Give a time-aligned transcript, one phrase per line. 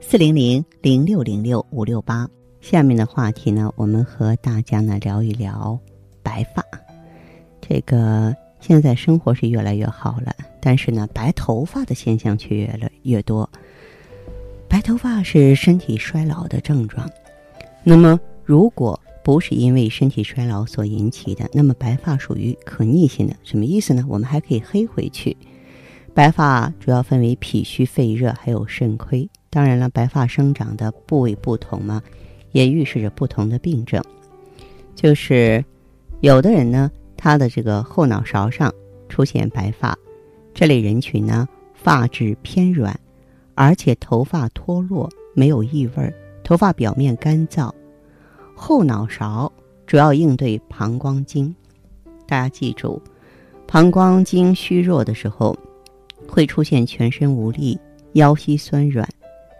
[0.00, 2.28] 四零零零六零六五六八，
[2.60, 5.78] 下面的话题呢，我们和大家呢聊一聊
[6.22, 6.64] 白发。
[7.60, 13.48] 这个现在生活是越来越好了，但是呢，白头发的现象却越来越多。
[14.68, 17.08] 白头发是身体衰老的症状，
[17.82, 23.34] 那么如果不是因为身体衰老所引起的，那么白发属于可逆性的。
[23.42, 24.04] 什么意思呢？
[24.08, 25.36] 我们还可以黑回去。
[26.14, 29.28] 白发主要分为脾虚肺热，还有肾亏。
[29.56, 32.02] 当然了，白发生长的部位不同嘛，
[32.52, 34.04] 也预示着不同的病症。
[34.94, 35.64] 就是
[36.20, 38.70] 有的人呢，他的这个后脑勺上
[39.08, 39.96] 出现白发，
[40.52, 42.94] 这类人群呢，发质偏软，
[43.54, 47.72] 而且头发脱落，没有异味，头发表面干燥。
[48.54, 49.50] 后脑勺
[49.86, 51.56] 主要应对膀胱经，
[52.28, 53.00] 大家记住，
[53.66, 55.56] 膀胱经虚弱的时候，
[56.28, 57.80] 会出现全身无力、
[58.12, 59.08] 腰膝酸软。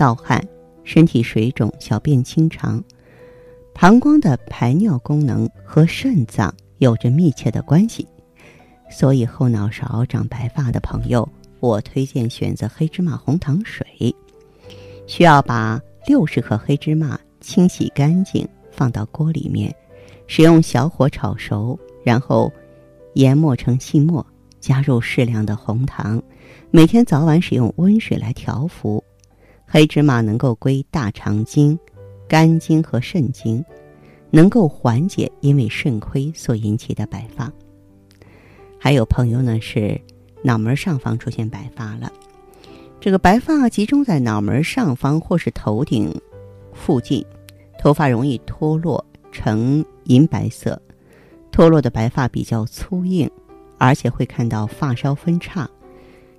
[0.00, 0.42] 盗汗、
[0.82, 2.82] 身体水肿、小便清长，
[3.74, 8.08] 膀胱的排尿功能和肾脏有着密切的关系，
[8.90, 11.28] 所以后脑勺长白发的朋友，
[11.60, 13.86] 我推荐选择黑芝麻红糖水。
[15.06, 19.70] 需要把六十克黑芝麻清洗干净，放到锅里面，
[20.26, 22.50] 使用小火炒熟，然后
[23.12, 24.24] 研磨成细末，
[24.60, 26.22] 加入适量的红糖，
[26.70, 29.04] 每天早晚使用温水来调服。
[29.72, 31.78] 黑芝麻能够归大肠经、
[32.26, 33.64] 肝经和肾经，
[34.28, 37.48] 能够缓解因为肾亏所引起的白发。
[38.80, 39.96] 还有朋友呢是
[40.42, 42.12] 脑门上方出现白发了，
[42.98, 46.12] 这个白发集中在脑门上方或是头顶
[46.72, 47.24] 附近，
[47.78, 50.82] 头发容易脱落呈银白色，
[51.52, 53.30] 脱落的白发比较粗硬，
[53.78, 55.70] 而且会看到发梢分叉。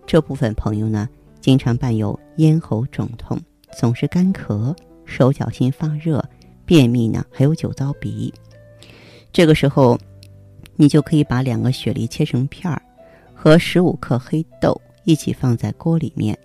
[0.06, 1.08] 这部分朋友呢。
[1.42, 3.36] 经常伴有咽喉肿痛，
[3.76, 4.74] 总是干咳，
[5.06, 6.24] 手脚心发热，
[6.66, 8.32] 便秘呢，还有酒糟鼻。
[9.34, 9.98] 这个时候，
[10.76, 12.80] 你就可以把两个雪梨切成片儿，
[13.34, 16.38] 和十五克黑豆一起放在锅里面，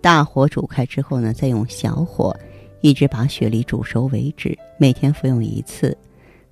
[0.00, 2.36] 大火煮开之后呢，再用小火
[2.80, 4.58] 一直把雪梨煮熟为止。
[4.78, 5.96] 每天服用一次。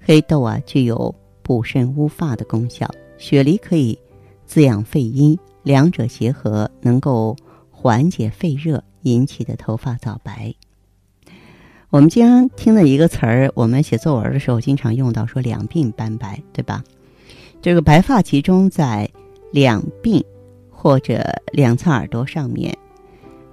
[0.00, 1.12] 黑豆啊，具有
[1.42, 2.88] 补肾乌发的功效，
[3.18, 3.98] 雪梨可以
[4.46, 7.36] 滋养肺阴，两者结合能够。
[7.82, 10.54] 缓解肺热引起的头发早白。
[11.90, 16.84] 我们经常听的一个词儿，我们写作文的时候经常用到，说两鬓斑白，对吧？
[17.60, 19.10] 这个白发集中在
[19.50, 20.22] 两鬓
[20.70, 22.78] 或者两侧耳朵上面，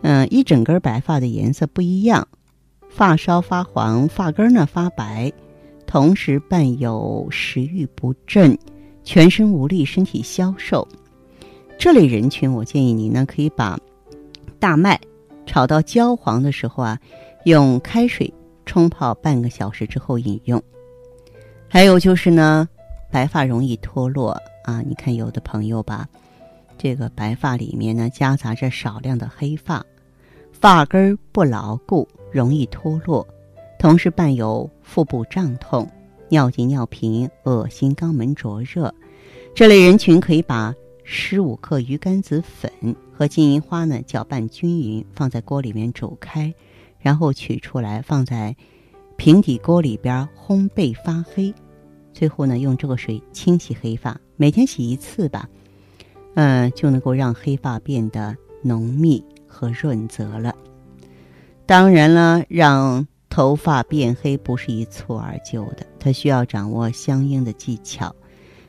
[0.03, 2.27] 嗯，一整根白发的颜色不一样，
[2.87, 5.33] 发梢发黄，发根呢发白，
[5.87, 8.55] 同时伴有食欲不振、
[9.03, 10.87] 全身无力、身体消瘦。
[11.79, 13.75] 这类人群，我建议你呢可以把。
[14.59, 14.99] 大麦
[15.45, 16.99] 炒到焦黄的时候啊，
[17.45, 18.31] 用开水
[18.65, 20.61] 冲泡半个小时之后饮用。
[21.67, 22.67] 还有就是呢，
[23.09, 24.31] 白发容易脱落
[24.65, 26.07] 啊，你看有的朋友吧，
[26.77, 29.83] 这个白发里面呢夹杂着少量的黑发，
[30.51, 33.25] 发根不牢固，容易脱落，
[33.79, 35.89] 同时伴有腹部胀痛、
[36.27, 38.93] 尿急尿频、恶心、肛门灼热，
[39.55, 40.75] 这类人群可以把。
[41.11, 42.71] 十五克鱼肝子粉
[43.11, 46.53] 和金银花呢搅拌均匀，放在锅里面煮开，
[46.99, 48.55] 然后取出来放在
[49.17, 51.51] 平底锅里边烘焙发黑，
[52.13, 55.49] 最后呢用这个水清洗黑发，每天洗一次吧，
[56.35, 60.53] 嗯，就能够让黑发变得浓密和润泽了。
[61.65, 68.15] 当然了，让头发变黑不是一蹴而就的，它需要掌握相应的技巧，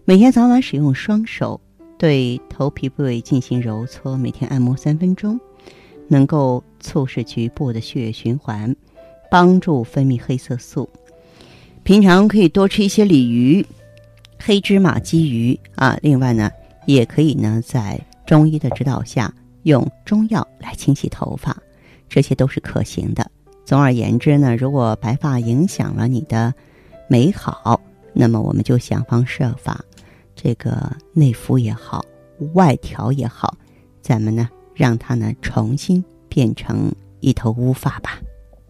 [0.07, 1.61] 每天早晚使用双手。
[2.01, 5.39] 对头皮部位进行揉搓，每天按摩三分钟，
[6.09, 8.75] 能够促使局部的血液循环，
[9.31, 10.89] 帮助分泌黑色素。
[11.83, 13.63] 平常可以多吃一些鲤鱼、
[14.39, 15.95] 黑芝麻、鲫鱼啊。
[16.01, 16.51] 另外呢，
[16.87, 19.31] 也可以呢在中医的指导下
[19.65, 21.55] 用中药来清洗头发，
[22.09, 23.31] 这些都是可行的。
[23.67, 26.55] 总而言之呢，如果白发影响了你的
[27.09, 27.79] 美好，
[28.15, 29.85] 那么我们就想方设法。
[30.43, 32.03] 这个内服也好，
[32.55, 33.55] 外调也好，
[34.01, 36.91] 咱们呢让它呢重新变成
[37.21, 38.19] 一头乌发吧。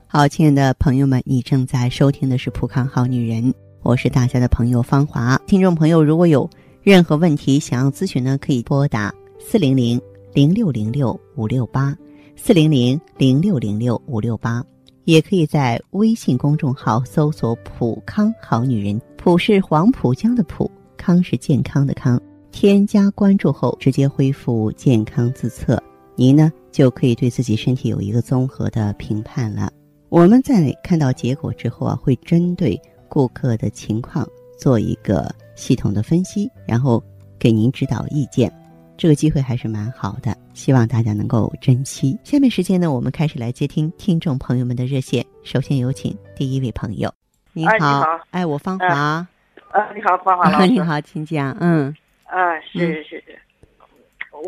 [0.09, 3.45] 好，亲爱的朋友们，你正在收听的是《浦康好女人》，
[3.83, 5.41] 我是大家的朋友芳华。
[5.47, 6.51] 听众朋友，如果有
[6.83, 10.01] 任何问题想要咨询呢，可以拨打四零零
[10.35, 11.97] 零六零六五六八
[12.35, 14.65] 四零零零六零六五六八，
[15.05, 20.69] 也可以在微信公众号搜索“浦康好女人”，浦是黄浦江的浦，
[21.01, 22.21] 康是健康的康。
[22.53, 25.83] 添加关注后，直接恢复健康自测，
[26.15, 29.73] 您呢就可以对自己身体有一个综合的评判了。
[30.11, 37.03] 我们在看到结果之后啊，会针对顾客的情况做一个系统的分析，然后
[37.39, 38.53] 给您指导意见。
[38.99, 42.19] 这个机会还是蛮好的，希望大家能够珍惜。
[42.25, 45.25] 下面时间呢，我们开始来接听听众朋友们的热线。
[45.45, 47.11] 首先有请第一位朋友。
[47.53, 49.27] 你好，哎你好哎，我芳华。
[49.71, 50.67] 啊，你好，芳华老师。
[50.73, 51.57] 你好，请讲。
[51.61, 51.95] 嗯
[52.27, 53.39] 啊，谢谢谢谢。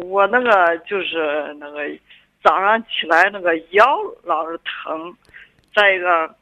[0.04, 1.80] 我那个就是那个
[2.42, 3.84] 早上起来那个腰
[4.24, 5.14] 老是疼，
[5.74, 6.34] 再一个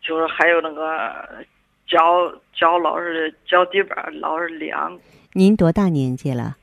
[0.00, 1.44] 就是还有那个
[1.86, 4.98] 脚脚老是脚底板老是凉。
[5.32, 6.56] 您多大年纪了？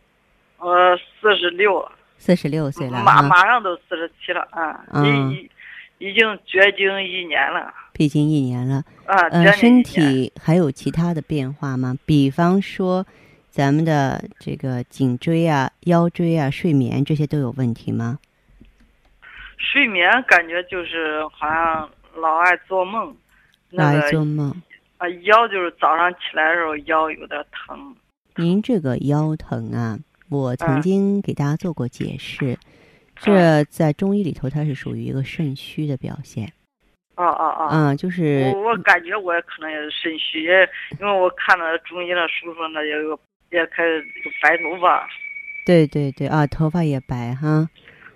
[0.58, 5.50] 我四十六了，四十六岁了马啊，马上都四十七了啊，已
[5.98, 8.82] 已经绝经一年了毕竟一年了。
[9.06, 11.98] 啊，呃，身体还有其他的变化吗？
[12.06, 13.06] 比方说，
[13.50, 18.18] 咱们的这个颈椎啊、腰椎啊、睡眠这些都有问题吗？
[19.58, 23.14] 睡眠感觉就是好像老爱做梦，
[23.72, 24.50] 老那个爱做梦。
[24.98, 27.94] 啊，腰就是早上起来的时候腰有点疼。
[28.38, 30.00] 您这个腰疼啊，
[30.30, 32.58] 我曾嗯经给大家做过解释，
[33.18, 36.54] 这在中医里头它是属于一个肾虚的表现。
[37.26, 37.78] 啊啊啊！
[37.90, 40.68] 啊，就是我我感觉我可能也是肾虚，也
[41.00, 43.20] 因为我看了中医那书说那也有
[43.52, 45.08] 也开始有白头发，
[45.66, 47.68] 对对对啊，头发也白哈。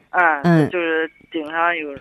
[0.09, 1.93] 啊，嗯就是顶上有，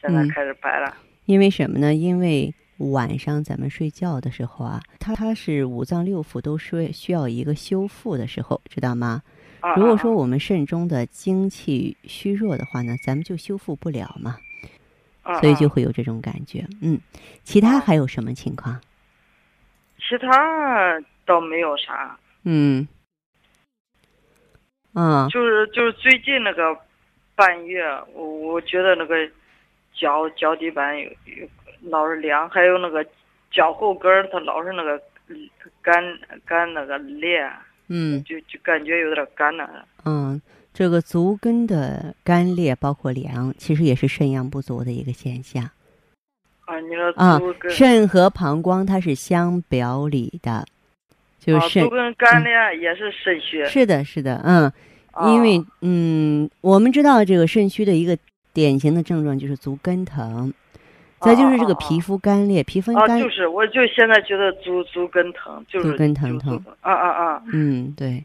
[0.00, 0.94] 现在嗯开始白了。
[1.26, 1.92] 因为什么呢？
[1.92, 9.20] 因为晚上咱们睡觉的时候啊，它它是五脏六腑都需需要一个修复的时候，知道吗？
[9.60, 14.38] 啊如果说我们肾中的精气虚弱的话呢，咱们就修复不了嘛，啊，
[15.40, 16.66] 所以就啊会有这种感觉。
[16.82, 16.98] 嗯，
[17.42, 18.80] 其他啊还有什么情况？
[19.98, 22.86] 其他倒没有啥，嗯，
[24.94, 26.76] 嗯，就是就是最近那个
[27.34, 27.84] 半月，
[28.14, 29.28] 我我觉得那个
[29.94, 31.48] 脚脚底板有有
[31.82, 33.04] 老是凉，还有那个
[33.50, 35.48] 脚后跟儿它老是那个嗯
[35.82, 36.02] 干
[36.44, 37.50] 干那个裂。
[37.90, 39.82] 嗯就就感觉有点干了。
[40.04, 40.38] 嗯，
[40.78, 45.68] 这个足跟的干裂包括凉，其实也是肾阳不足的一个现象。
[46.66, 50.64] 啊，你说啊足跟，肾和膀胱它是相表里的，
[51.40, 53.64] 就是啊，肾足跟干裂也是肾虚。
[53.64, 54.72] 是的，是的，嗯，
[55.10, 58.16] 啊因为嗯，我们知道这个肾虚的一个
[58.52, 60.54] 典型的症状就是足跟疼，
[61.22, 67.42] 再就是这个皮肤干裂，皮肤啊，干，就是，我就现在觉得足足跟疼，就是足跟疼就痛啊啊啊！
[67.52, 68.22] 嗯，对，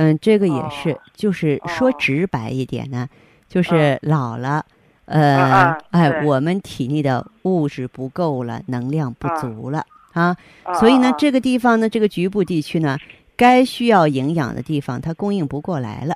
[0.00, 3.08] 嗯，这个也是，哦就是说哦直白一点呢，
[3.48, 4.64] 就是老了。
[5.06, 12.96] 呃，啊哎，我们体内的物质不够了，能量不啊足了啊，啊所以呢啊，这个地方呢，这个局部地区呢，
[13.36, 16.14] 该需要营养的地方它供应不过来了。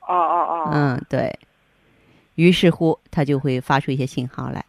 [0.00, 0.70] 哦哦哦！
[0.72, 1.38] 嗯，对。
[2.34, 4.64] 于是乎，它就会发出一些信号来。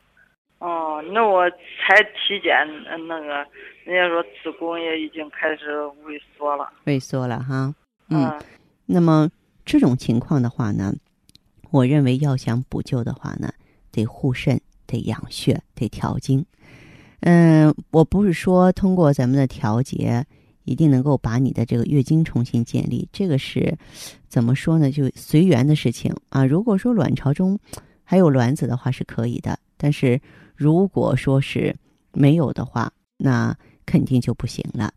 [0.60, 2.56] 哦，那我才体检，
[2.88, 3.48] 呃那个
[3.86, 5.75] 人家说子宫也已经开始
[6.06, 6.70] 萎缩了。
[6.86, 7.74] 萎缩了哈。
[8.10, 8.41] 嗯，嗯
[8.86, 9.29] 那么
[9.65, 10.93] 这种情况的话呢，
[11.72, 13.53] 我认为要想补救的话呢，
[13.91, 16.45] 得护肾，得养血，得调经。
[17.22, 20.25] 嗯，我不是说通过咱们的调节
[20.65, 23.77] 一定能够把你的这个月经重新建立，这个是
[24.27, 24.91] 怎么说呢？
[24.91, 26.45] 就随缘的事情啊。
[26.45, 27.57] 如果说卵巢中
[28.03, 30.19] 还有卵子的话是可以的，但是
[30.55, 31.74] 如果说是
[32.12, 33.55] 没有的话，那
[33.86, 34.93] 肯定就不行了。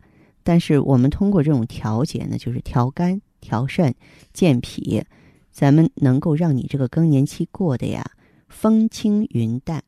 [0.47, 3.93] 但是我们通过这种调节呢，就是调肝、调肾、
[4.33, 5.03] 健脾，
[5.51, 8.13] 咱们能够让你这个更年期过得呀
[8.49, 9.83] 风轻云淡，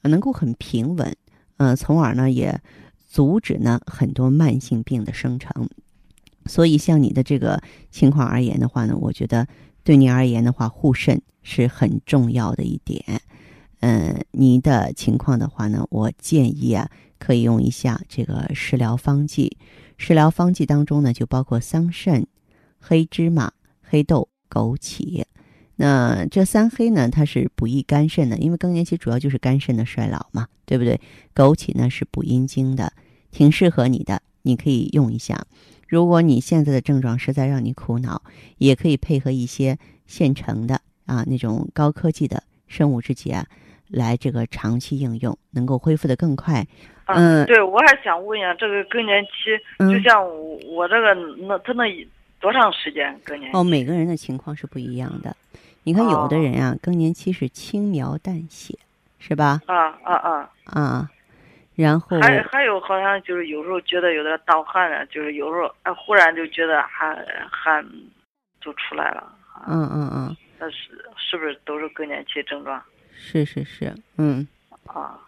[0.00, 1.14] 能够很平稳，
[1.58, 2.58] 呃，从而呢也
[3.06, 5.68] 阻止呢很多慢性病的生成。
[6.46, 9.46] 所以像你的这个情况而言的话呢，我觉得
[9.84, 13.04] 对你而言的话，护肾是很重要的一点。
[13.80, 16.88] 嗯，你的情况的话呢，我建议啊，
[17.18, 19.58] 可以用一下这个食疗方剂。
[19.98, 22.24] 食疗方剂当中呢，就包括桑葚、
[22.78, 23.52] 黑芝麻、
[23.82, 25.24] 黑豆、枸杞。
[25.76, 31.00] 那这三黑呢，它是补益肝肾的，因为更年期主要就是肝肾的衰老嘛，对不对？
[31.34, 32.92] 枸杞呢是补阴经的，
[33.30, 35.46] 挺适合你的，你可以用一下。
[35.86, 38.22] 如果你现在的症状实在让你苦恼，
[38.58, 43.46] 也可以配合一些现成的啊那种高科技的生物制剂啊，
[43.90, 46.66] 来这个长期应用，能够恢复的更快。
[47.04, 49.30] 啊嗯对，我还想问一下，这个更年期，
[49.78, 51.84] 嗯就像我我这个那他那
[52.38, 53.56] 多长时间更年期？
[53.56, 55.34] 哦，每个人的情况是不一样的。
[55.84, 58.78] 你看，有的人啊，更年期是轻描淡写，
[59.18, 59.62] 是吧？
[59.66, 60.50] 啊啊啊！
[60.66, 61.10] 啊，
[61.74, 67.16] 然后还还有好像就是有时候觉得有点盗汗啊，就是有时候啊忽然就觉得汗
[67.50, 67.82] 汗
[68.60, 69.20] 就出来了。
[69.54, 72.82] 啊，嗯嗯嗯，那是是不是都是更年期症状
[73.20, 74.46] 是是是，嗯，
[74.86, 75.18] 啊？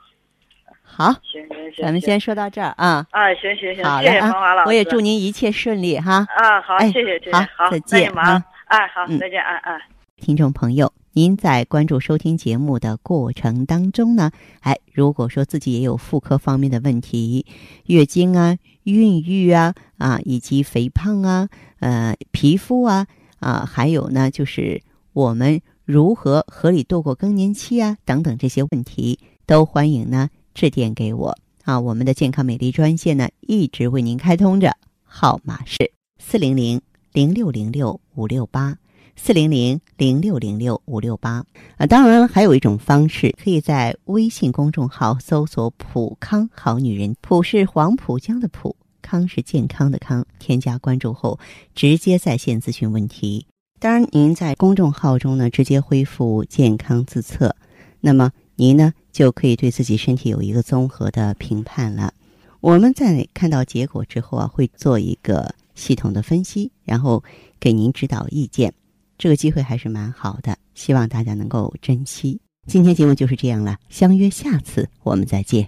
[0.83, 3.07] 好，行行行，咱们先说到这儿啊。
[3.11, 4.69] 啊，行行行，好谢谢嘞啊，芳华老师。
[4.69, 6.27] 我也祝您一切顺利哈。
[6.37, 9.81] 啊，好，哎谢谢谢谢，好好，再见啊，哎，好嗯，再见，哎哎。
[10.17, 14.31] 听众朋友，您在关注收听节目的过程当中呢，
[14.61, 17.47] 哎，如果说自己也有妇科方面的问题，
[17.87, 23.07] 月经啊、孕育啊啊，以及肥胖啊、呃皮肤啊
[23.39, 24.83] 啊，还有呢就是
[25.13, 31.81] 我们如何合理度过更年期啊等等这些问题，都欢迎呢致电给我啊。
[31.81, 36.81] 我们的健康美丽专线呢一直为您开通着，号码是四零零
[37.13, 38.79] 零六零六五六八。
[39.17, 41.45] 四零零零六零六五六八
[41.77, 51.39] 啊，当然了，还有一种方式，可以在微信公众号搜索“普康好女人”，普是黄浦江的浦，康是健康的康，添加关注后
[51.75, 53.45] 直接在线咨询问题。
[53.81, 57.57] 当然，您在公众号中呢直接恢复健康自测，
[57.99, 62.13] 那么您呢就可以对自己身体有一个综合的评判了。
[62.61, 67.25] 我们在看到结果之后啊，会做一个系统的分析，然后
[67.59, 68.75] 给您指导意见。
[69.17, 72.39] 这个机会还是蛮好的，希望大家能够珍惜。
[72.67, 75.67] 今天节目就是这样了，相约下次我们再见。